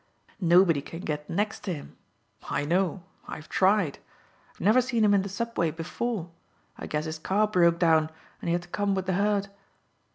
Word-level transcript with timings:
Nobody 0.39 0.81
can 0.81 1.01
get 1.01 1.29
next 1.29 1.59
to 1.65 1.73
him. 1.75 1.95
I 2.49 2.65
know. 2.65 3.03
I've 3.27 3.47
tried. 3.47 3.99
I've 4.51 4.59
never 4.59 4.81
seen 4.81 5.05
him 5.05 5.13
in 5.13 5.21
the 5.21 5.29
subway 5.29 5.69
before. 5.69 6.31
I 6.75 6.87
guess 6.87 7.05
his 7.05 7.19
car 7.19 7.45
broke 7.47 7.77
down 7.77 8.09
and 8.41 8.49
he 8.49 8.53
had 8.53 8.63
to 8.63 8.67
come 8.69 8.95
with 8.95 9.05
the 9.05 9.13
herd." 9.13 9.49